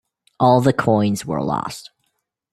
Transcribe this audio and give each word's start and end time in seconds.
All 0.39 0.61
the 0.61 0.73
coins 0.73 1.27
were 1.27 1.43
lost. 1.43 1.91